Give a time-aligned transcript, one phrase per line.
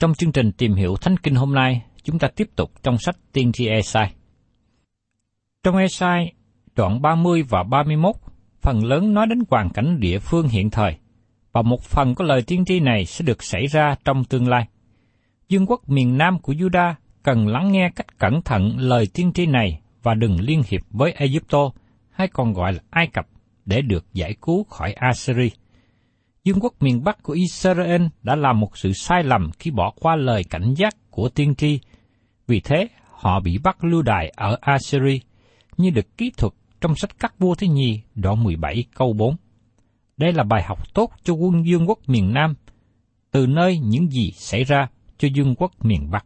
[0.00, 3.16] Trong chương trình tìm hiểu Thánh Kinh hôm nay, chúng ta tiếp tục trong sách
[3.32, 4.14] Tiên tri Esai.
[5.62, 6.32] Trong Esai,
[6.76, 8.14] đoạn 30 và 31,
[8.60, 10.96] phần lớn nói đến hoàn cảnh địa phương hiện thời,
[11.52, 14.68] và một phần của lời tiên tri này sẽ được xảy ra trong tương lai.
[15.48, 19.46] Dương quốc miền Nam của Juda cần lắng nghe cách cẩn thận lời tiên tri
[19.46, 21.70] này và đừng liên hiệp với Egypto,
[22.10, 23.26] hay còn gọi là Ai Cập,
[23.64, 25.50] để được giải cứu khỏi Assyria.
[26.44, 30.16] Dương quốc miền Bắc của Israel đã làm một sự sai lầm khi bỏ qua
[30.16, 31.78] lời cảnh giác của tiên tri.
[32.46, 35.18] Vì thế, họ bị bắt lưu đày ở Assyria,
[35.76, 39.36] như được kỹ thuật trong sách Các vua thứ nhì đoạn 17 câu 4.
[40.16, 42.54] Đây là bài học tốt cho quân Dương quốc miền Nam,
[43.30, 46.24] từ nơi những gì xảy ra cho Dương quốc miền Bắc.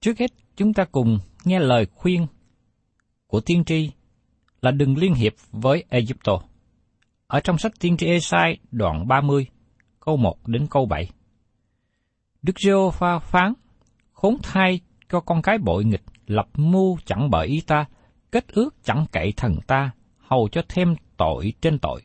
[0.00, 2.26] Trước hết, chúng ta cùng nghe lời khuyên
[3.26, 3.90] của tiên tri
[4.62, 6.40] là đừng liên hiệp với Egypto.
[7.26, 9.46] Ở trong sách tiên tri Esai đoạn 30,
[10.00, 11.10] câu 1 đến câu 7.
[12.42, 13.52] Đức giê pha phán,
[14.12, 17.84] khốn thai cho con cái bội nghịch, lập mưu chẳng bởi ý ta,
[18.32, 22.02] kết ước chẳng cậy thần ta, hầu cho thêm tội trên tội.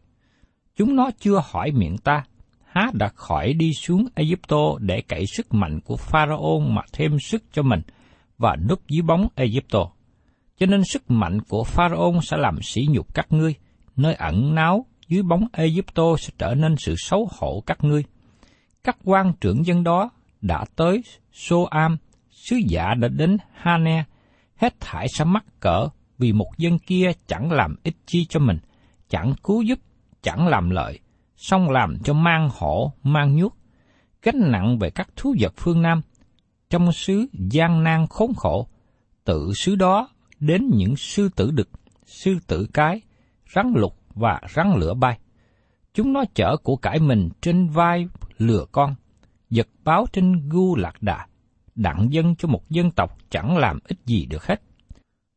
[0.76, 2.24] Chúng nó chưa hỏi miệng ta,
[2.66, 7.44] há đã khỏi đi xuống Egypto để cậy sức mạnh của Pharaoh mà thêm sức
[7.54, 7.82] cho mình
[8.38, 9.92] và núp dưới bóng Egypto.
[10.58, 13.56] Cho nên sức mạnh của Pharaoh sẽ làm sỉ nhục các ngươi,
[13.96, 18.04] nơi ẩn náu dưới bóng Egypto sẽ trở nên sự xấu hổ các ngươi.
[18.84, 20.10] Các quan trưởng dân đó
[20.42, 21.98] đã tới Soam,
[22.30, 24.04] sứ giả đã đến Hane,
[24.56, 28.58] hết thải sẽ mắc cỡ vì một dân kia chẳng làm ích chi cho mình,
[29.10, 29.80] chẳng cứu giúp,
[30.22, 31.00] chẳng làm lợi,
[31.36, 33.58] song làm cho mang hổ, mang nhuốc,
[34.22, 36.02] gánh nặng về các thú vật phương Nam,
[36.70, 38.68] trong xứ gian nan khốn khổ,
[39.24, 40.10] tự xứ đó
[40.40, 41.70] đến những sư tử đực,
[42.06, 43.02] sư tử cái,
[43.56, 45.20] rắn lục và rắn lửa bay.
[45.94, 48.96] Chúng nó chở của cải mình trên vai lừa con,
[49.50, 51.28] giật báo trên gu lạc đà,
[51.76, 54.62] đặng dân cho một dân tộc chẳng làm ích gì được hết.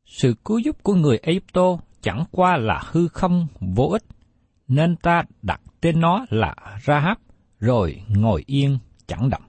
[0.05, 4.05] Sự cứu giúp của người Egypto chẳng qua là hư không vô ích,
[4.69, 6.55] nên ta đặt tên nó là
[6.87, 7.17] Rahab,
[7.61, 9.43] rồi ngồi yên chẳng động.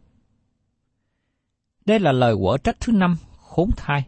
[1.85, 4.07] Đây là lời quở trách thứ năm, khốn thai.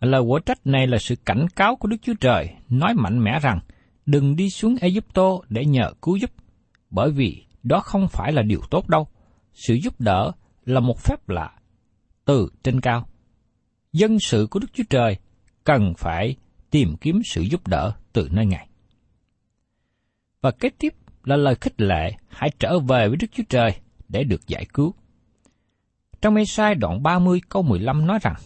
[0.00, 3.38] Lời quở trách này là sự cảnh cáo của Đức Chúa Trời, nói mạnh mẽ
[3.40, 3.60] rằng,
[4.08, 6.30] đừng đi xuống Egypto để nhờ cứu giúp,
[6.90, 9.08] bởi vì đó không phải là điều tốt đâu.
[9.54, 10.32] Sự giúp đỡ
[10.64, 11.52] là một phép lạ,
[12.24, 13.08] từ trên cao.
[13.92, 15.16] Dân sự của Đức Chúa Trời
[15.64, 16.36] cần phải
[16.70, 18.68] tìm kiếm sự giúp đỡ từ nơi Ngài.
[20.40, 20.94] Và kế tiếp
[21.24, 23.70] là lời khích lệ, hãy trở về với Đức Chúa Trời,
[24.08, 24.94] để được giải cứu.
[26.20, 28.36] Trong Ê-sai đoạn 30 câu 15 nói rằng,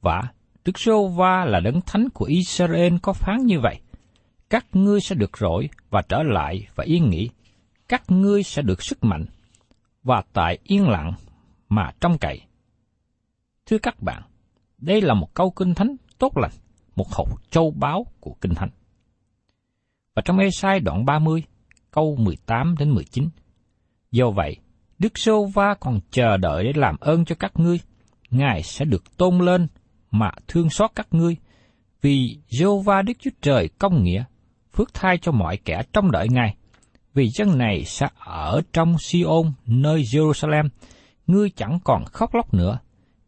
[0.00, 0.22] Và
[0.64, 3.80] Đức Sô Va là đấng thánh của Israel có phán như vậy,
[4.50, 7.30] các ngươi sẽ được rỗi và trở lại và yên nghỉ,
[7.88, 9.24] các ngươi sẽ được sức mạnh,
[10.02, 11.12] và tại yên lặng
[11.68, 12.40] mà trong cậy.
[13.66, 14.22] Thưa các bạn,
[14.78, 16.50] đây là một câu kinh thánh tốt lành,
[16.96, 18.70] một hộp châu báu của kinh thánh.
[20.14, 21.42] Và trong Ê-sai đoạn 30,
[21.90, 23.28] câu 18 đến 19.
[24.10, 24.56] Do vậy,
[24.98, 27.80] Đức Sô Va còn chờ đợi để làm ơn cho các ngươi.
[28.30, 29.66] Ngài sẽ được tôn lên
[30.10, 31.36] mà thương xót các ngươi,
[32.02, 34.24] vì Jehovah Đức Chúa Trời công nghĩa,
[34.72, 36.54] phước thai cho mọi kẻ trong đợi Ngài.
[37.14, 40.68] Vì dân này sẽ ở trong Siôn nơi Jerusalem,
[41.26, 42.78] ngươi chẳng còn khóc lóc nữa.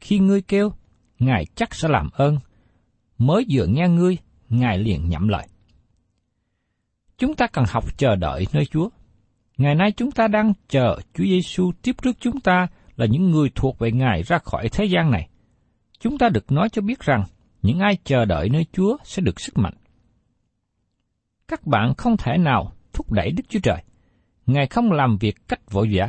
[0.01, 0.73] Khi ngươi kêu,
[1.19, 2.39] Ngài chắc sẽ làm ơn.
[3.19, 4.19] Mới vừa nghe ngươi,
[4.49, 5.47] Ngài liền nhậm lời.
[7.19, 8.89] Chúng ta cần học chờ đợi nơi Chúa.
[9.59, 12.67] Ngày nay chúng ta đang chờ Chúa Giêsu tiếp trước chúng ta
[12.97, 15.29] là những người thuộc về Ngài ra khỏi thế gian này.
[16.01, 17.25] Chúng ta được nói cho biết rằng
[17.63, 19.75] những ai chờ đợi nơi Chúa sẽ được sức mạnh.
[21.53, 23.83] Các bạn không thể nào thúc đẩy Đức Chúa Trời.
[24.47, 26.09] Ngài không làm việc cách vội vã.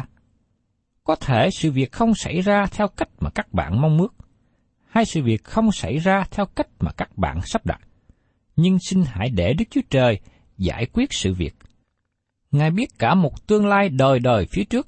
[1.04, 4.14] Có thể sự việc không xảy ra theo cách mà các bạn mong ước,
[4.88, 7.82] hay sự việc không xảy ra theo cách mà các bạn sắp đặt.
[8.56, 10.20] Nhưng xin hãy để Đức Chúa Trời
[10.58, 11.56] giải quyết sự việc.
[12.52, 14.88] Ngài biết cả một tương lai đời đời phía trước.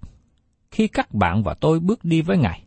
[0.72, 2.64] Khi các bạn và tôi bước đi với Ngài,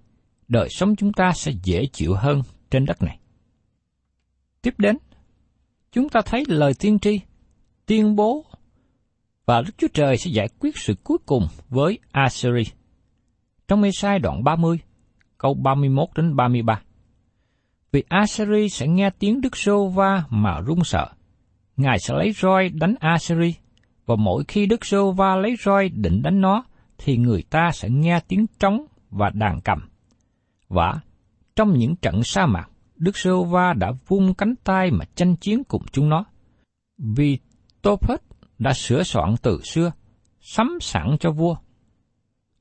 [0.48, 3.18] đời sống chúng ta sẽ dễ chịu hơn trên đất này.
[4.62, 4.98] Tiếp đến,
[5.92, 7.20] chúng ta thấy lời tiên tri,
[7.88, 8.44] tuyên bố
[9.46, 12.62] và Đức Chúa Trời sẽ giải quyết sự cuối cùng với Assyri.
[13.68, 14.78] Trong mê sai đoạn 30,
[15.38, 16.82] câu 31 đến 33.
[17.92, 21.08] Vì Assyri sẽ nghe tiếng Đức Sô Va mà run sợ.
[21.76, 23.54] Ngài sẽ lấy roi đánh Assyri,
[24.06, 26.64] và mỗi khi Đức Sô Va lấy roi định đánh nó,
[26.98, 29.88] thì người ta sẽ nghe tiếng trống và đàn cầm.
[30.68, 31.00] Và
[31.56, 35.64] trong những trận sa mạc, Đức Sô Va đã vung cánh tay mà tranh chiến
[35.64, 36.24] cùng chúng nó.
[36.98, 37.38] Vì
[37.88, 38.20] Tophet
[38.58, 39.92] đã sửa soạn từ xưa,
[40.40, 41.56] sắm sẵn cho vua.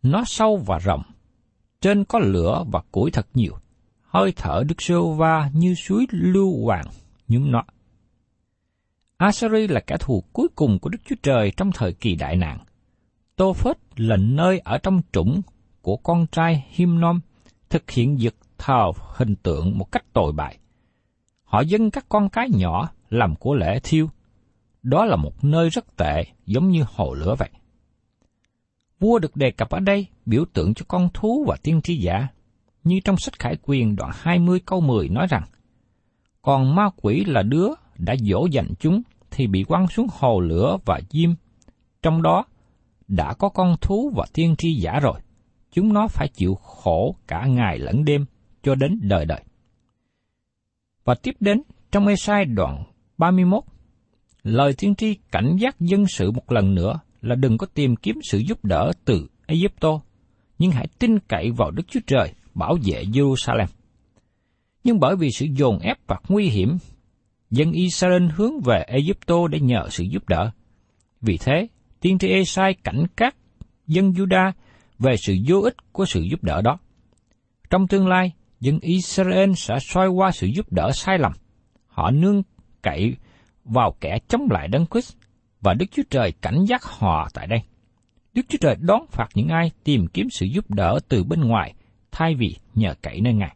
[0.01, 1.01] Nó sâu và rộng,
[1.81, 3.57] trên có lửa và củi thật nhiều,
[4.01, 6.85] hơi thở Đức Sô Va như suối lưu hoàng
[7.27, 7.63] nhúm nó.
[9.17, 12.59] Asari là kẻ thù cuối cùng của Đức Chúa Trời trong thời kỳ đại nạn.
[13.35, 15.41] Tô Phết là nơi ở trong trũng
[15.81, 17.19] của con trai Himnom
[17.69, 20.57] thực hiện việc thờ hình tượng một cách tồi bại.
[21.43, 24.09] Họ dâng các con cái nhỏ làm của lễ thiêu.
[24.87, 27.49] Đó là một nơi rất tệ, giống như hồ lửa vậy.
[28.99, 32.27] Vua được đề cập ở đây biểu tượng cho con thú và tiên tri giả,
[32.83, 35.43] như trong sách Khải Quyền đoạn 20 câu 10 nói rằng,
[36.41, 37.67] còn ma quỷ là đứa
[37.97, 39.01] đã dỗ dành chúng
[39.31, 41.29] thì bị quăng xuống hồ lửa và diêm.
[42.01, 42.45] Trong đó
[43.07, 45.19] đã có con thú và tiên tri giả rồi.
[45.71, 48.25] Chúng nó phải chịu khổ cả ngày lẫn đêm
[48.63, 49.43] cho đến đời đời.
[51.03, 51.61] Và tiếp đến
[51.91, 52.83] trong Ê-sai đoạn
[53.17, 53.63] 31,
[54.47, 58.19] lời tiên tri cảnh giác dân sự một lần nữa là đừng có tìm kiếm
[58.31, 60.01] sự giúp đỡ từ Egypto,
[60.59, 63.67] nhưng hãy tin cậy vào Đức Chúa Trời bảo vệ Jerusalem.
[64.83, 66.77] Nhưng bởi vì sự dồn ép và nguy hiểm
[67.51, 70.51] dân Israel hướng về Egypto để nhờ sự giúp đỡ.
[71.21, 71.67] Vì thế,
[72.01, 73.35] tiên tri Esai cảnh các
[73.87, 74.51] dân Juda
[74.99, 76.79] về sự vô ích của sự giúp đỡ đó.
[77.69, 81.31] Trong tương lai, dân Israel sẽ xoay qua sự giúp đỡ sai lầm.
[81.87, 82.43] Họ nương
[82.81, 83.15] cậy
[83.67, 85.15] vào kẻ chống lại Đấng Christ
[85.61, 87.59] và Đức Chúa Trời cảnh giác họ tại đây.
[88.33, 91.73] Đức Chúa Trời đón phạt những ai tìm kiếm sự giúp đỡ từ bên ngoài
[92.11, 93.55] thay vì nhờ cậy nơi Ngài.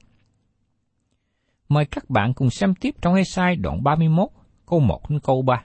[1.70, 4.30] Mời các bạn cùng xem tiếp trong Esai đoạn 31,
[4.66, 5.64] câu 1 đến câu 3.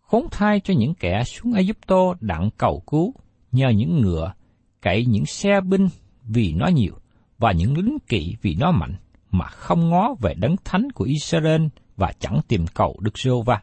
[0.00, 3.14] Khốn thai cho những kẻ xuống Ai Cập đặng cầu cứu
[3.52, 4.32] nhờ những ngựa,
[4.80, 5.88] cậy những xe binh
[6.22, 6.94] vì nó nhiều,
[7.38, 8.94] và những lính kỵ vì nó mạnh,
[9.30, 13.62] mà không ngó về đấng thánh của Israel và chẳng tìm cầu Đức giê va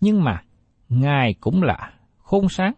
[0.00, 0.42] Nhưng mà,
[0.88, 2.72] Ngài cũng là khôn sáng,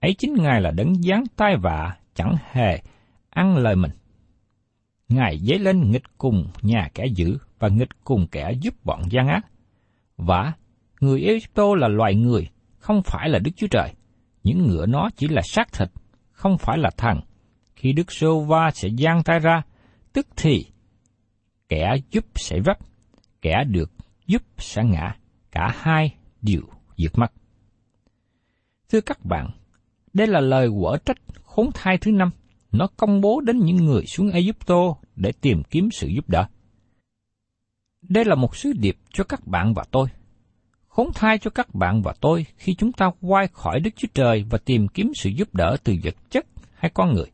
[0.00, 2.82] ấy chính Ngài là đấng giáng tai vạ, chẳng hề
[3.30, 3.90] ăn lời mình.
[5.08, 9.28] Ngài dấy lên nghịch cùng nhà kẻ dữ và nghịch cùng kẻ giúp bọn gian
[9.28, 9.46] ác.
[10.16, 10.52] Và
[11.00, 13.92] người Egypto là loài người, không phải là Đức Chúa Trời.
[14.44, 15.88] Những ngựa nó chỉ là xác thịt,
[16.32, 17.20] không phải là thần.
[17.76, 19.62] Khi Đức Sô Va sẽ giang tay ra,
[20.12, 20.66] tức thì
[21.68, 22.78] kẻ giúp sẽ vấp,
[23.42, 23.90] kẻ được
[24.26, 25.16] giúp sẽ ngã,
[25.50, 26.62] cả hai đều
[26.96, 27.32] diệt mất.
[28.88, 29.50] Thưa các bạn,
[30.12, 32.30] đây là lời quở trách khốn thai thứ năm
[32.72, 36.46] nó công bố đến những người xuống Egypto để tìm kiếm sự giúp đỡ.
[38.02, 40.08] Đây là một sứ điệp cho các bạn và tôi.
[40.88, 44.44] Khốn thai cho các bạn và tôi khi chúng ta quay khỏi Đức Chúa Trời
[44.50, 47.30] và tìm kiếm sự giúp đỡ từ vật chất hay con người.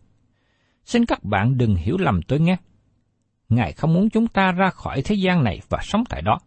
[0.84, 2.56] Xin các bạn đừng hiểu lầm tôi nghe.
[3.54, 6.38] Ngài không muốn chúng ta ra khỏi thế gian này và sống tại đó.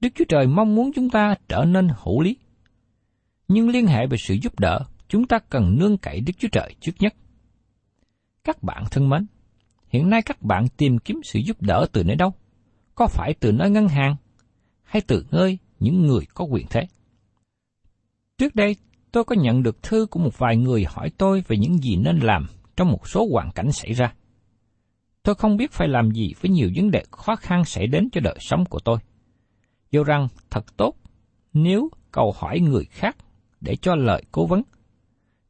[0.00, 2.36] Đức Chúa Trời mong muốn chúng ta trở nên hữu lý.
[3.48, 6.74] Nhưng liên hệ về sự giúp đỡ, chúng ta cần nương cậy Đức Chúa Trời
[6.80, 7.14] trước nhất.
[8.44, 9.26] Các bạn thân mến,
[9.88, 12.32] hiện nay các bạn tìm kiếm sự giúp đỡ từ nơi đâu?
[12.94, 14.16] Có phải từ nơi ngân hàng,
[14.82, 16.80] hay từ nơi những người có quyền thế?
[18.38, 18.76] Trước đây,
[19.12, 22.18] tôi có nhận được thư của một vài người hỏi tôi về những gì nên
[22.18, 22.46] làm
[22.76, 24.14] trong một số hoàn cảnh xảy ra.
[25.22, 28.20] Tôi không biết phải làm gì với nhiều vấn đề khó khăn xảy đến cho
[28.20, 28.98] đời sống của tôi.
[29.90, 30.94] Dù rằng thật tốt
[31.52, 33.16] nếu cầu hỏi người khác
[33.60, 34.62] để cho lời cố vấn.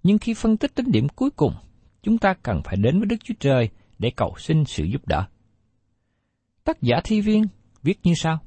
[0.03, 1.55] Nhưng khi phân tích đến điểm cuối cùng,
[2.03, 5.25] chúng ta cần phải đến với Đức Chúa Trời để cầu xin sự giúp đỡ.
[6.65, 7.45] Tác giả thi viên
[7.83, 8.39] viết như sau.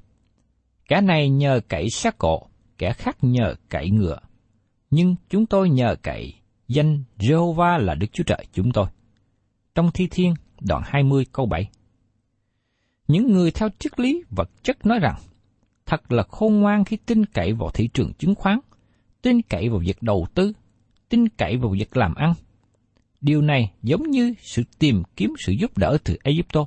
[0.88, 4.20] Kẻ này nhờ cậy xác cổ, kẻ khác nhờ cậy ngựa.
[4.92, 6.34] Nhưng chúng tôi nhờ cậy
[6.68, 8.86] danh Jehovah là Đức Chúa Trời chúng tôi.
[9.75, 10.34] Trong Thi Thiên,
[10.67, 11.70] đoạn 20 câu 7.
[13.08, 15.15] Những người theo triết lý vật chất nói rằng,
[15.86, 18.60] thật là khôn ngoan khi tin cậy vào thị trường chứng khoán,
[19.22, 20.53] tin cậy vào việc đầu tư,
[21.10, 22.34] tin cậy vào việc làm ăn.
[23.22, 26.65] Điều này giống như sự tìm kiếm sự giúp đỡ từ Egypto.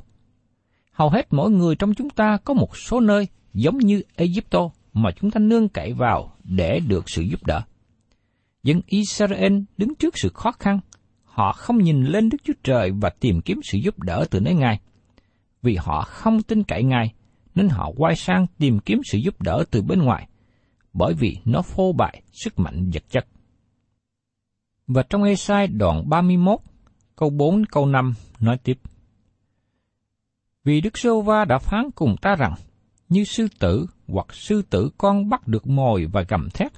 [0.92, 5.10] Hầu hết mỗi người trong chúng ta có một số nơi giống như Egypto mà
[5.20, 7.60] chúng ta nương cậy vào để được sự giúp đỡ.
[8.62, 10.80] Dân Israel đứng trước sự khó khăn,
[11.36, 14.54] họ không nhìn lên Đức Chúa Trời và tìm kiếm sự giúp đỡ từ nơi
[14.54, 14.80] Ngài.
[15.62, 17.14] Vì họ không tin cậy Ngài,
[17.54, 20.28] nên họ quay sang tìm kiếm sự giúp đỡ từ bên ngoài,
[20.92, 23.26] bởi vì nó phô bại sức mạnh vật chất.
[24.86, 26.58] Và trong Ê-sai đoạn 31,
[27.16, 28.78] câu 4 câu 5 nói tiếp.
[30.64, 32.54] Vì Đức Sô Va đã phán cùng ta rằng,
[33.08, 36.72] như sư tử hoặc sư tử con bắt được mồi và gầm thét,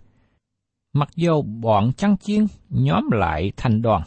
[0.92, 4.02] mặc dù bọn chăn chiên nhóm lại thành đoàn,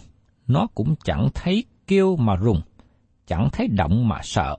[0.52, 2.62] nó cũng chẳng thấy kêu mà rùng,
[3.28, 4.58] chẳng thấy động mà sợ.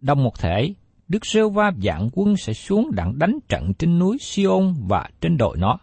[0.00, 0.74] Đồng một thể,
[1.08, 5.36] Đức Sêu Va dạng quân sẽ xuống đặng đánh trận trên núi Siôn và trên
[5.36, 5.78] đồi nó.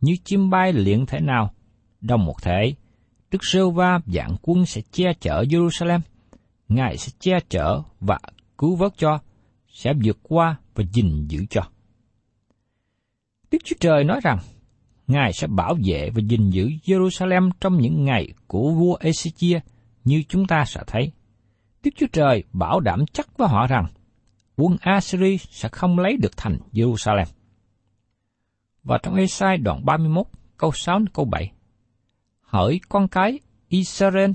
[0.00, 1.50] Như chim bay luyện thể nào,
[2.00, 2.74] đồng một thể,
[3.30, 6.00] Đức Sêu Va dạng quân sẽ che chở Jerusalem.
[6.68, 8.18] Ngài sẽ che chở và
[8.58, 9.18] cứu vớt cho,
[9.68, 11.62] sẽ vượt qua và gìn giữ cho.
[13.50, 14.38] Đức Chúa Trời nói rằng,
[15.06, 19.60] Ngài sẽ bảo vệ và gìn giữ Jerusalem trong những ngày của vua Ezechia
[20.04, 21.12] như chúng ta sẽ thấy.
[21.84, 23.86] Đức Chúa Trời bảo đảm chắc với họ rằng
[24.56, 27.26] quân Assyri sẽ không lấy được thành Jerusalem.
[28.82, 31.52] Và trong Esai đoạn 31, câu 6 câu 7.
[32.40, 34.30] Hỡi con cái Israel,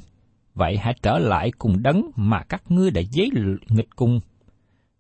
[0.54, 3.30] vậy hãy trở lại cùng đấng mà các ngươi đã giấy
[3.70, 4.20] nghịch cùng.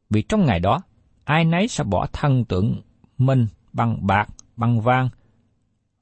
[0.09, 0.81] Vì trong ngày đó,
[1.23, 2.81] ai nấy sẽ bỏ thần tượng
[3.17, 5.09] mình bằng bạc, bằng vàng,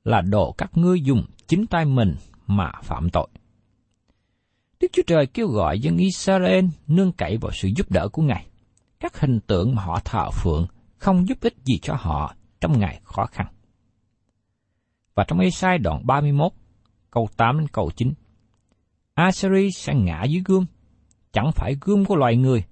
[0.06, 2.16] là đồ các ngươi dùng chính tay mình
[2.48, 3.28] mà phạm tội.
[4.80, 8.46] Đức Chúa Trời kêu gọi dân Israel nương cậy vào sự giúp đỡ của Ngài
[9.00, 13.02] các hình tượng mà họ thờ phượng không giúp ích gì cho họ trong ngày
[13.04, 13.48] khó khăn.
[15.16, 16.52] Và trong Ê-sai đoạn 31,
[17.12, 18.14] câu 8 đến câu 9,
[19.14, 20.66] Assyri sẽ ngã dưới gươm,
[21.32, 22.64] chẳng phải gươm của loài người,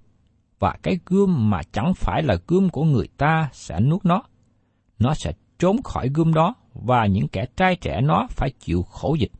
[0.58, 4.22] và cái gươm mà chẳng phải là gươm của người ta sẽ nuốt nó.
[4.98, 9.16] Nó sẽ trốn khỏi gươm đó, và những kẻ trai trẻ nó phải chịu khổ
[9.18, 9.32] dịch.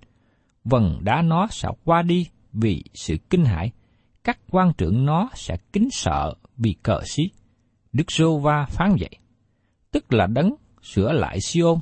[0.64, 3.71] Vần đá nó sẽ qua đi vì sự kinh hãi,
[4.25, 7.23] các quan trưởng nó sẽ kính sợ vì cờ xí.
[7.93, 9.11] Đức Sô Va phán vậy,
[9.91, 11.79] tức là đấng sửa lại Siôn,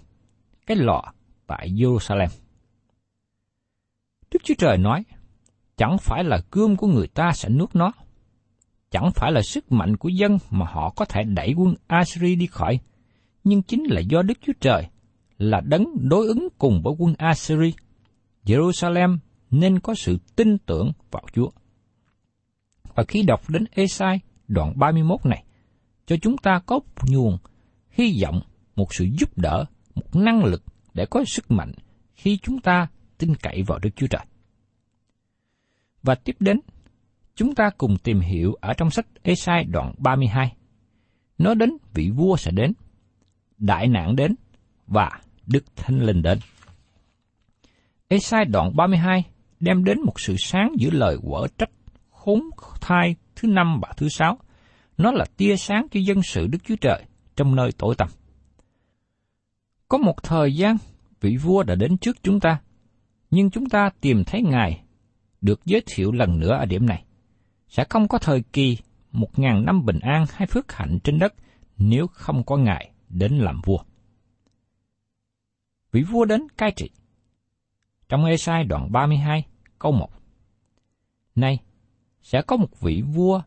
[0.66, 1.02] cái lọ
[1.47, 2.28] tại Jerusalem.
[4.30, 5.04] Đức Chúa Trời nói,
[5.76, 7.92] chẳng phải là gươm của người ta sẽ nuốt nó,
[8.90, 12.47] chẳng phải là sức mạnh của dân mà họ có thể đẩy quân Assyri đi
[12.47, 12.78] khỏi,
[13.44, 14.88] nhưng chính là do Đức Chúa Trời
[15.42, 17.72] là đấng đối ứng cùng với quân Assyri.
[18.44, 19.18] Jerusalem
[19.50, 21.50] nên có sự tin tưởng vào Chúa.
[22.94, 25.44] Và khi đọc đến Esai đoạn 31 này,
[26.06, 27.38] cho chúng ta có một nguồn
[27.90, 28.40] hy vọng,
[28.76, 30.62] một sự giúp đỡ, một năng lực
[30.94, 31.72] để có sức mạnh
[32.14, 32.87] khi chúng ta
[33.18, 34.26] tin cậy vào Đức Chúa Trời.
[36.02, 36.61] Và tiếp đến,
[37.34, 40.56] chúng ta cùng tìm hiểu ở trong sách Esai đoạn 32.
[41.38, 42.72] Nói đến vị vua sẽ đến,
[43.58, 44.34] đại nạn đến
[44.87, 46.38] và Đức Thánh Linh đến.
[48.08, 49.25] Esai đoạn 32
[49.61, 51.70] đem đến một sự sáng giữa lời quở trách
[52.11, 52.40] khốn
[52.80, 54.38] thai thứ năm và thứ sáu.
[54.99, 57.02] Nó là tia sáng cho dân sự Đức Chúa Trời
[57.37, 58.08] trong nơi tối tăm.
[59.88, 60.76] Có một thời gian,
[61.20, 62.61] vị vua đã đến trước chúng ta,
[63.30, 64.82] nhưng chúng ta tìm thấy Ngài
[65.40, 67.04] được giới thiệu lần nữa ở điểm này.
[67.68, 68.78] Sẽ không có thời kỳ
[69.12, 71.34] một ngàn năm bình an hay phước hạnh trên đất
[71.76, 73.78] nếu không có Ngài đến làm vua.
[75.92, 76.90] Vị vua đến cai trị.
[78.08, 79.44] Trong Ê-sai đoạn 32,
[79.78, 80.08] câu 1.
[81.34, 81.58] Này,
[82.22, 83.42] sẽ có một vị vua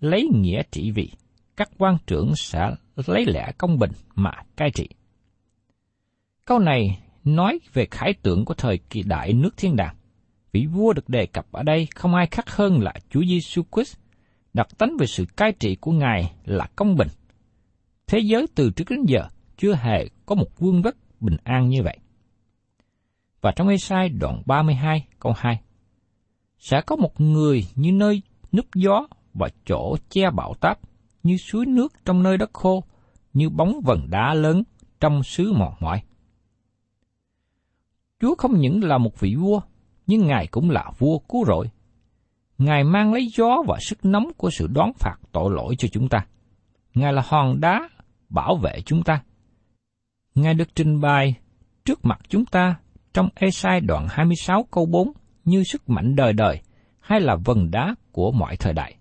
[0.00, 1.12] lấy nghĩa trị vị,
[1.56, 2.70] các quan trưởng sẽ
[3.06, 4.88] lấy lẽ công bình mà cai trị.
[6.44, 9.96] Câu này nói về khải tượng của thời kỳ đại nước thiên đàng.
[10.52, 13.96] Vị vua được đề cập ở đây không ai khác hơn là Chúa Giêsu Christ,
[14.54, 17.08] đặc tánh về sự cai trị của Ngài là công bình.
[18.06, 21.82] Thế giới từ trước đến giờ chưa hề có một vương vất bình an như
[21.82, 21.98] vậy.
[23.40, 25.60] Và trong Ê-sai đoạn 32 câu 2
[26.58, 28.22] Sẽ có một người như nơi
[28.52, 30.78] núp gió và chỗ che bão táp,
[31.22, 32.84] như suối nước trong nơi đất khô,
[33.32, 34.62] như bóng vần đá lớn
[35.00, 36.02] trong xứ mòn mỏi.
[38.20, 39.60] Chúa không những là một vị vua,
[40.06, 41.70] nhưng Ngài cũng là vua cứu rỗi.
[42.58, 46.08] Ngài mang lấy gió và sức nóng của sự đoán phạt tội lỗi cho chúng
[46.08, 46.26] ta.
[46.94, 47.88] Ngài là hòn đá
[48.28, 49.22] bảo vệ chúng ta.
[50.34, 51.34] Ngài được trình bày
[51.84, 52.76] trước mặt chúng ta
[53.12, 55.12] trong Esai đoạn 26 câu 4
[55.44, 56.60] như sức mạnh đời đời
[57.00, 58.96] hay là vần đá của mọi thời đại.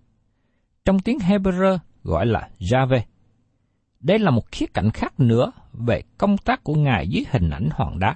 [0.86, 3.02] Trong tiếng Hebrew gọi là Jave.
[4.00, 7.70] Đây là một khía cạnh khác nữa về công tác của Ngài dưới hình ảnh
[7.72, 8.16] hòn đá.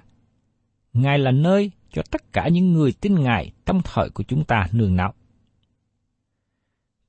[0.93, 4.67] Ngài là nơi cho tất cả những người tin Ngài trong thời của chúng ta
[4.71, 5.13] nương náu.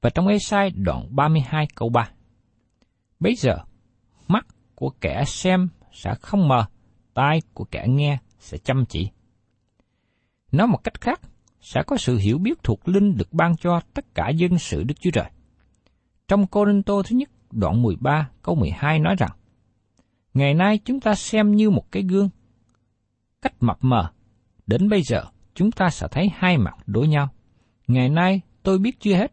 [0.01, 2.09] Và trong Esai đoạn 32 câu 3.
[3.21, 3.59] Bây giờ,
[4.29, 6.65] mắt của kẻ xem sẽ không mờ,
[7.15, 9.11] tai của kẻ nghe sẽ chăm chỉ.
[10.53, 11.21] Nói một cách khác,
[11.61, 14.95] sẽ có sự hiểu biết thuộc linh được ban cho tất cả dân sự Đức
[15.01, 15.31] Chúa Trời.
[16.29, 19.31] Trong Cô Rinh Tô thứ nhất, đoạn 13, câu 12 nói rằng,
[20.35, 22.29] Ngày nay chúng ta xem như một cái gương,
[23.43, 24.11] cách mập mờ,
[24.67, 25.25] đến bây giờ
[25.55, 27.29] chúng ta sẽ thấy hai mặt đối nhau.
[27.87, 29.33] Ngày nay tôi biết chưa hết,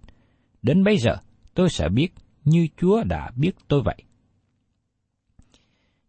[0.62, 1.18] đến bây giờ
[1.53, 2.09] tôi sẽ biết
[2.44, 4.03] như Chúa đã biết tôi vậy.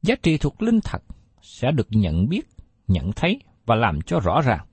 [0.03, 1.03] Giá trị thuộc linh thật
[1.43, 2.49] sẽ được nhận biết,
[2.89, 4.67] nhận thấy và làm cho rõ ràng.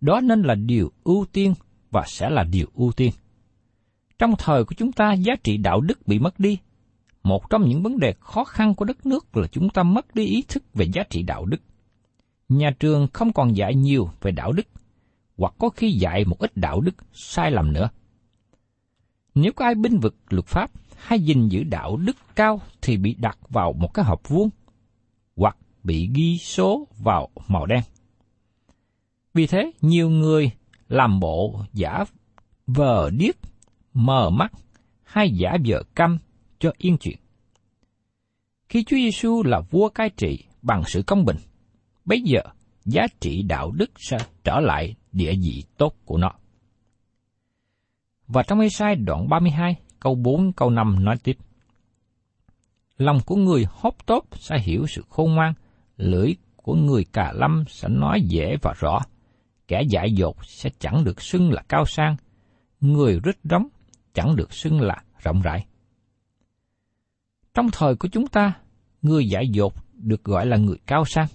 [0.00, 1.54] Đó nên là điều ưu tiên
[1.90, 3.12] và sẽ là điều ưu tiên.
[4.18, 6.58] Trong thời của chúng ta, giá trị đạo đức bị mất đi.
[7.22, 10.24] Một trong những vấn đề khó khăn của đất nước là chúng ta mất đi
[10.24, 11.60] ý thức về giá trị đạo đức.
[12.48, 14.66] Nhà trường không còn dạy nhiều về đạo đức,
[15.36, 17.88] hoặc có khi dạy một ít đạo đức sai lầm nữa.
[19.34, 23.14] Nếu có ai binh vực luật pháp hay gìn giữ đạo đức cao thì bị
[23.18, 24.50] đặt vào một cái hộp vuông,
[25.36, 27.80] hoặc bị ghi số vào màu đen.
[29.34, 30.50] Vì thế, nhiều người
[30.88, 32.04] làm bộ giả
[32.66, 33.36] vờ điếc,
[33.94, 34.52] mờ mắt
[35.04, 36.18] hay giả vờ câm
[36.58, 37.18] cho yên chuyện.
[38.68, 41.36] Khi Chúa Giêsu là vua cai trị bằng sự công bình,
[42.04, 42.40] bây giờ
[42.84, 46.32] giá trị đạo đức sẽ trở lại địa vị tốt của nó.
[48.26, 51.36] Và trong Ê-sai đoạn 32, câu 4, câu 5 nói tiếp.
[52.98, 55.54] Lòng của người hốt tốt sẽ hiểu sự khôn ngoan,
[55.96, 59.00] lưỡi của người cà lâm sẽ nói dễ và rõ.
[59.68, 62.16] Kẻ dại dột sẽ chẳng được xưng là cao sang,
[62.80, 63.68] người rít rống
[64.14, 65.66] chẳng được xưng là rộng rãi.
[67.54, 68.52] Trong thời của chúng ta,
[69.02, 71.26] người dại dột được gọi là người cao sang.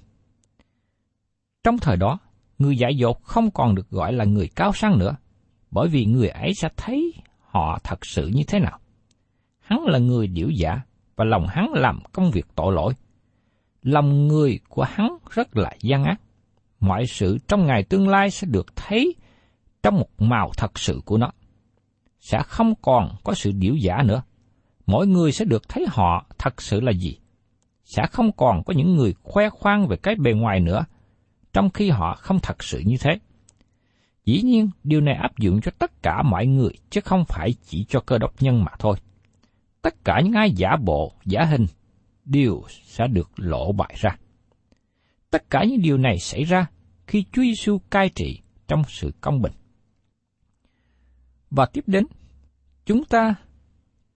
[1.64, 2.20] Trong thời đó,
[2.58, 5.16] người dại dột không còn được gọi là người cao sang nữa,
[5.72, 7.14] bởi vì người ấy sẽ thấy
[7.54, 8.80] họ thật sự như thế nào.
[9.60, 10.82] Hắn là người điểu giả,
[11.16, 12.94] và lòng hắn làm công việc tội lỗi.
[13.82, 16.22] Lòng người của hắn rất là gian ác.
[16.80, 19.16] Mọi sự trong ngày tương lai sẽ được thấy
[19.84, 21.32] trong một màu thật sự của nó.
[22.20, 24.24] Sẽ không còn có sự điểu giả nữa.
[24.86, 27.18] Mỗi người sẽ được thấy họ thật sự là gì.
[27.84, 30.86] Sẽ không còn có những người khoe khoang về cái bề ngoài nữa,
[31.54, 33.20] trong khi họ không thật sự như thế.
[34.26, 37.86] Dĩ nhiên, điều này áp dụng cho tất cả mọi người, chứ không phải chỉ
[37.90, 38.98] cho cơ đốc nhân mà thôi.
[39.82, 41.66] Tất cả những ai giả bộ, giả hình,
[42.26, 44.18] đều sẽ được lộ bại ra.
[45.30, 46.66] Tất cả những điều này xảy ra
[47.08, 49.54] khi Chúa Giêsu cai trị trong sự công bình.
[51.50, 52.06] Và tiếp đến,
[52.86, 53.36] chúng ta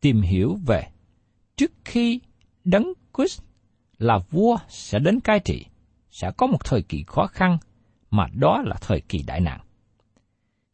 [0.01, 0.87] tìm hiểu về
[1.55, 2.19] trước khi
[2.63, 3.41] đấng Christ
[3.97, 5.65] là vua sẽ đến cai trị,
[6.11, 7.57] sẽ có một thời kỳ khó khăn
[8.11, 9.59] mà đó là thời kỳ đại nạn.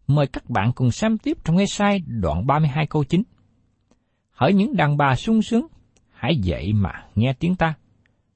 [0.07, 3.23] Mời các bạn cùng xem tiếp trong ngay sai đoạn 32 câu 9.
[4.31, 5.67] Hỡi những đàn bà sung sướng,
[6.11, 7.73] hãy dậy mà nghe tiếng ta.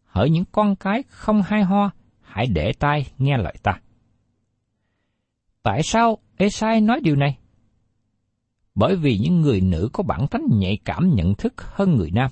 [0.05, 3.79] Hỡi những con cái không hay ho, hãy để tai nghe lời ta.
[5.63, 7.37] Tại sao Esai nói điều này?
[8.75, 12.31] Bởi vì những người nữ có bản tánh nhạy cảm nhận thức hơn người nam.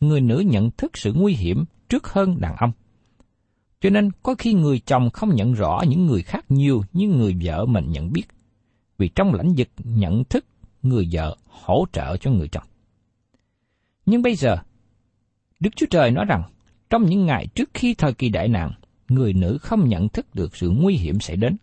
[0.00, 2.72] Người nữ nhận thức sự nguy hiểm trước hơn đàn ông.
[3.80, 7.36] Cho nên có khi người chồng không nhận rõ những người khác nhiều như người
[7.44, 8.24] vợ mình nhận biết
[9.00, 10.44] vì trong lãnh vực nhận thức
[10.82, 12.62] người vợ hỗ trợ cho người chồng.
[14.06, 14.56] Nhưng bây giờ,
[15.60, 16.42] Đức Chúa Trời nói rằng,
[16.90, 18.72] trong những ngày trước khi thời kỳ đại nạn,
[19.08, 21.56] người nữ không nhận thức được sự nguy hiểm xảy đến.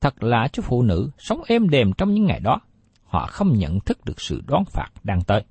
[0.00, 2.60] Thật lạ cho phụ nữ sống êm đềm trong những ngày đó,
[3.04, 5.44] họ không nhận thức được sự đoán phạt đang tới.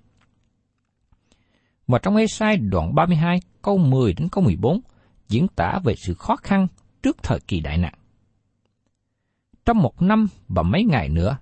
[1.87, 4.81] Và trong Ê-sai đoạn 32 câu 10 đến câu 14
[5.29, 6.67] diễn tả về sự khó khăn
[7.03, 7.93] trước thời kỳ đại nạn.
[9.65, 11.37] Trong một năm và mấy ngày nữa,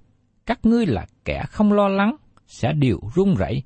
[0.46, 2.16] các ngươi là kẻ không lo lắng
[2.48, 3.64] sẽ đều run rẩy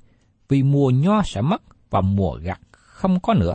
[0.48, 3.54] vì mùa nho sẽ mất và mùa gặt không có nữa.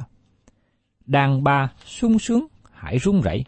[1.05, 3.45] Đàn bà sung sướng hãy run rẩy,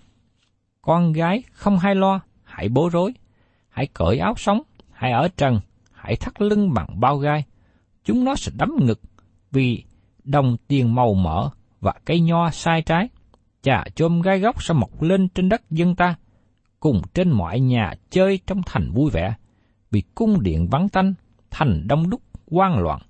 [0.81, 3.13] con gái không hay lo hãy bối rối,
[3.69, 5.59] hãy cởi áo sống, hãy ở trần,
[5.91, 7.43] hãy thắt lưng bằng bao gai.
[8.03, 9.01] Chúng nó sẽ đấm ngực
[9.51, 9.83] vì
[10.23, 11.49] đồng tiền màu mỡ
[11.81, 13.09] và cây nho sai trái.
[13.61, 16.15] Chà chôm gai góc sẽ mọc lên trên đất dân ta,
[16.85, 19.35] cùng trên mọi nhà chơi trong thành vui vẻ,
[19.91, 21.13] vì cung điện vắng tanh,
[21.51, 23.01] thành đông đúc, quang loạn.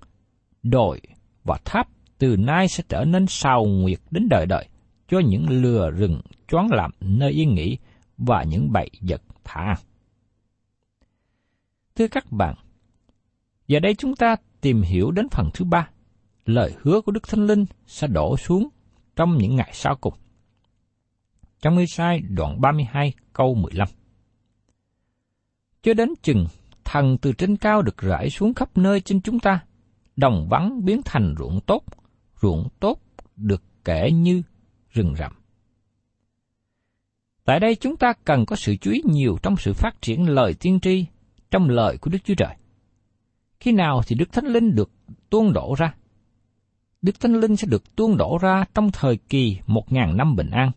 [0.62, 1.00] Đồi
[1.44, 4.68] và tháp từ nay sẽ trở nên sao nguyệt đến đời đời,
[5.08, 7.78] cho những lừa rừng choáng làm nơi yên nghỉ
[8.18, 9.74] và những bậy vật thả
[11.96, 12.54] Thưa các bạn,
[13.68, 15.88] giờ đây chúng ta tìm hiểu đến phần thứ ba,
[16.44, 18.68] lời hứa của Đức Thánh Linh sẽ đổ xuống
[19.16, 20.14] trong những ngày sau cùng.
[21.62, 23.88] Trong Ê-sai đoạn 32 câu 15
[25.82, 26.46] Cho đến chừng
[26.84, 29.60] thần từ trên cao được rải xuống khắp nơi trên chúng ta,
[30.16, 31.82] đồng vắng biến thành ruộng tốt,
[32.42, 33.00] ruộng tốt
[33.36, 34.42] được kể như
[34.90, 35.32] rừng rậm.
[37.44, 40.54] Tại đây chúng ta cần có sự chú ý nhiều trong sự phát triển lời
[40.54, 41.06] tiên tri
[41.50, 42.56] trong lời của Đức Chúa Trời.
[43.60, 44.90] Khi nào thì Đức Thánh Linh được
[45.30, 45.94] tuôn đổ ra?
[47.02, 50.50] Đức Thánh Linh sẽ được tuôn đổ ra trong thời kỳ một ngàn năm bình
[50.50, 50.70] an,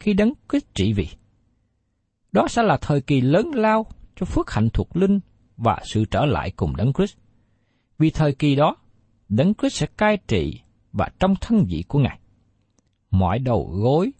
[0.00, 1.08] khi đấng Christ trị vì.
[2.32, 5.20] Đó sẽ là thời kỳ lớn lao cho phước hạnh thuộc linh
[5.56, 7.16] và sự trở lại cùng đấng Christ.
[7.98, 8.76] Vì thời kỳ đó,
[9.28, 10.60] đấng Christ sẽ cai trị
[10.92, 12.18] và trong thân vị của Ngài.
[13.10, 14.12] Mọi đầu gối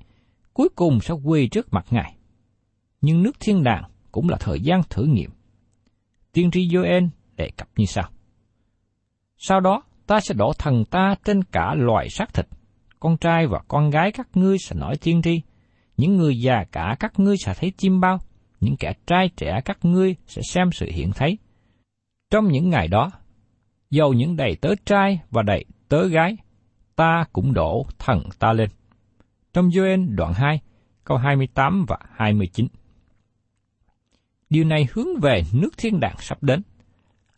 [0.53, 2.15] cuối cùng sẽ quỳ trước mặt Ngài.
[3.01, 5.31] Nhưng nước thiên đàng cũng là thời gian thử nghiệm.
[6.33, 8.11] Tiên tri Joel đề cập như sau.
[9.39, 12.47] Sau đó, ta sẽ đổ thần ta trên cả loài xác thịt.
[13.01, 15.43] Con trai và con gái các ngươi sẽ nói tiên tri.
[15.99, 18.19] Những người già cả các ngươi sẽ thấy chim bao.
[18.61, 21.39] Những kẻ trai trẻ các ngươi sẽ xem sự hiện thấy.
[22.31, 23.11] Trong những ngày đó,
[23.91, 26.37] dầu những đầy tớ trai và đầy tớ gái,
[26.97, 28.69] ta cũng đổ thần ta lên
[29.59, 30.61] trong Joel đoạn 2,
[31.05, 32.67] câu 28 và 29.
[34.51, 36.63] Điều này hướng về nước thiên đàng sắp đến.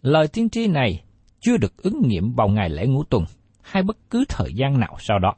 [0.00, 1.04] Lời tiên tri này
[1.40, 3.24] chưa được ứng nghiệm vào ngày lễ ngũ tuần
[3.62, 5.34] hay bất cứ thời gian nào sau đó.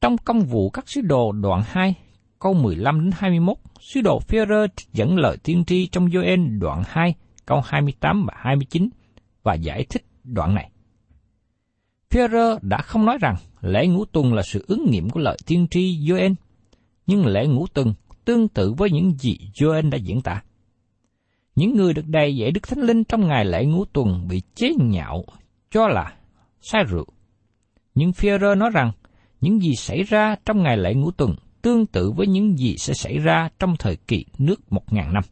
[0.00, 1.94] Trong công vụ các sứ đồ đoạn 2,
[2.38, 7.14] câu 15 đến 21, sứ đồ Phêrô dẫn lời tiên tri trong Joel đoạn 2,
[7.46, 8.88] câu 28 và 29
[9.42, 10.70] và giải thích đoạn này.
[12.10, 15.66] Phêrô đã không nói rằng lễ ngũ tuần là sự ứng nghiệm của lời tiên
[15.70, 16.34] tri Joel,
[17.06, 20.42] nhưng lễ ngũ tuần tương tự với những gì Joel đã diễn tả.
[21.54, 24.70] Những người được đầy dạy Đức Thánh Linh trong ngày lễ ngũ tuần bị chế
[24.78, 25.24] nhạo
[25.70, 26.14] cho là
[26.60, 27.06] sai rượu.
[27.94, 28.92] Nhưng Phêrô nói rằng
[29.40, 32.94] những gì xảy ra trong ngày lễ ngũ tuần tương tự với những gì sẽ
[32.94, 35.24] xảy ra trong thời kỳ nước một ngàn năm.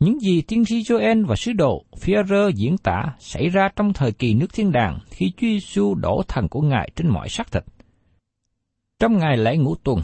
[0.00, 4.12] Những gì tiên tri Joel và sứ đồ Führer diễn tả xảy ra trong thời
[4.12, 7.64] kỳ nước thiên đàng khi Chúa Giêsu đổ thần của Ngài trên mọi xác thịt.
[8.98, 10.00] Trong ngày lễ ngũ tuần,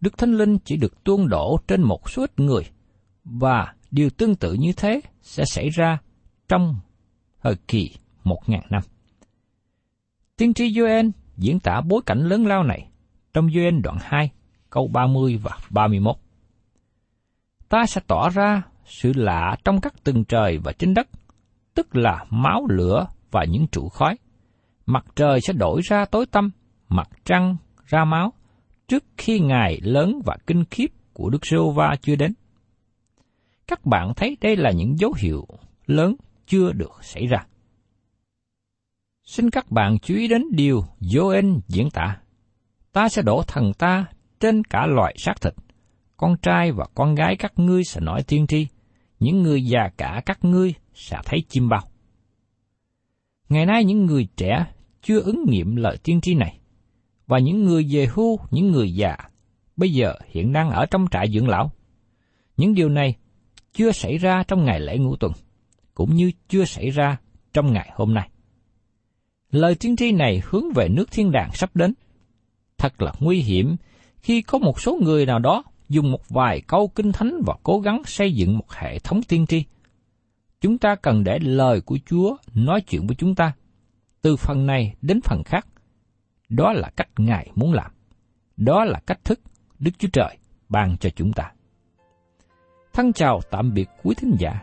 [0.00, 2.62] Đức Thánh Linh chỉ được tuôn đổ trên một số ít người,
[3.24, 5.98] và điều tương tự như thế sẽ xảy ra
[6.48, 6.76] trong
[7.42, 7.90] thời kỳ
[8.24, 8.82] một ngàn năm.
[10.36, 12.88] Tiên tri Joel diễn tả bối cảnh lớn lao này
[13.34, 14.30] trong Joel đoạn 2,
[14.70, 16.16] câu 30 và 31.
[17.68, 21.08] Ta sẽ tỏ ra sự lạ trong các tầng trời và trên đất,
[21.74, 24.18] tức là máu lửa và những trụ khói.
[24.86, 26.50] Mặt trời sẽ đổi ra tối tăm,
[26.88, 28.32] mặt trăng ra máu,
[28.88, 32.32] trước khi ngày lớn và kinh khiếp của Đức Sô Va chưa đến.
[33.66, 35.46] Các bạn thấy đây là những dấu hiệu
[35.86, 36.14] lớn
[36.46, 37.46] chưa được xảy ra.
[39.30, 42.20] Xin các bạn chú ý đến điều Joel diễn tả.
[42.92, 44.04] Ta sẽ đổ thần ta
[44.40, 45.54] trên cả loại xác thịt.
[46.16, 48.66] Con trai và con gái các ngươi sẽ nói tiên tri
[49.20, 51.82] những người già cả các ngươi sẽ thấy chim bao.
[53.48, 54.66] Ngày nay những người trẻ
[55.02, 56.58] chưa ứng nghiệm lời tiên tri này,
[57.26, 59.16] và những người về hưu, những người già,
[59.76, 61.72] bây giờ hiện đang ở trong trại dưỡng lão.
[62.56, 63.16] Những điều này
[63.72, 65.32] chưa xảy ra trong ngày lễ ngũ tuần,
[65.94, 67.16] cũng như chưa xảy ra
[67.52, 68.30] trong ngày hôm nay.
[69.50, 71.94] Lời tiên tri này hướng về nước thiên đàng sắp đến.
[72.78, 73.76] Thật là nguy hiểm
[74.16, 77.80] khi có một số người nào đó dùng một vài câu kinh thánh và cố
[77.80, 79.64] gắng xây dựng một hệ thống tiên tri.
[80.60, 83.52] Chúng ta cần để lời của Chúa nói chuyện với chúng ta,
[84.22, 85.66] từ phần này đến phần khác.
[86.48, 87.90] Đó là cách Ngài muốn làm.
[88.56, 89.40] Đó là cách thức
[89.78, 90.36] Đức Chúa Trời
[90.68, 91.52] ban cho chúng ta.
[92.92, 94.60] Thân chào tạm biệt quý thính giả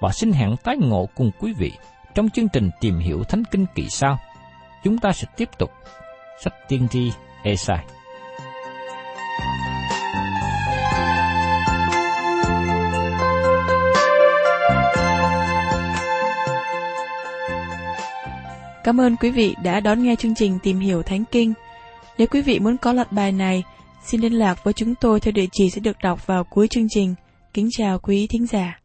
[0.00, 1.72] và xin hẹn tái ngộ cùng quý vị
[2.18, 4.18] trong chương trình tìm hiểu Thánh Kinh kỳ sau.
[4.84, 5.70] Chúng ta sẽ tiếp tục
[6.42, 7.84] sách tiên tri Esai.
[18.84, 21.52] Cảm ơn quý vị đã đón nghe chương trình Tìm hiểu Thánh Kinh.
[22.18, 23.62] Nếu quý vị muốn có loạt bài này,
[24.04, 26.86] xin liên lạc với chúng tôi theo địa chỉ sẽ được đọc vào cuối chương
[26.90, 27.14] trình.
[27.54, 28.78] Kính chào quý thính giả.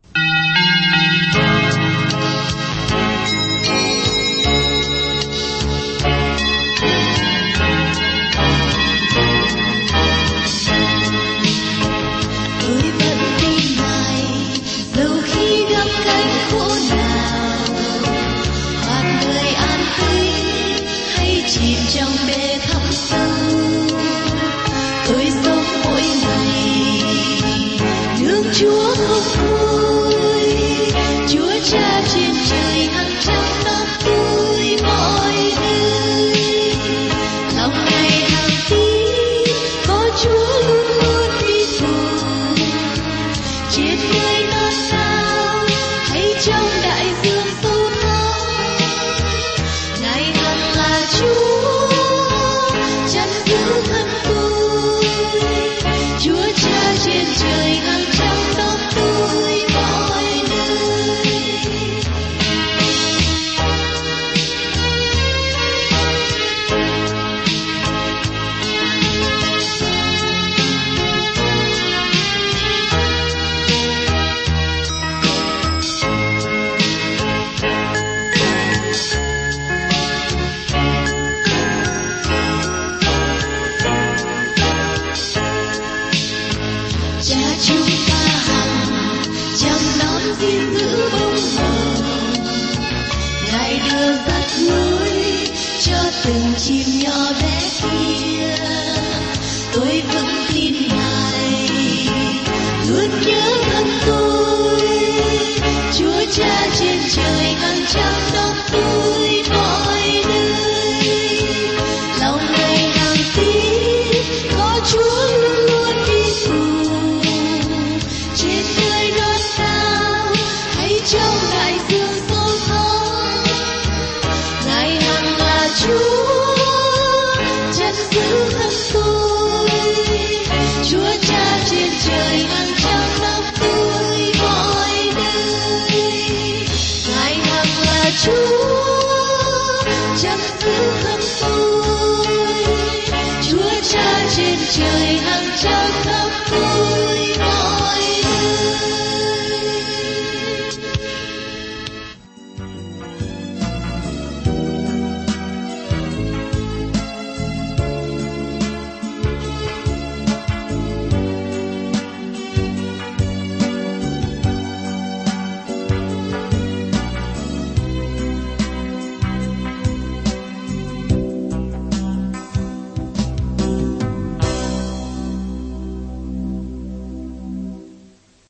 [125.86, 126.13] Trời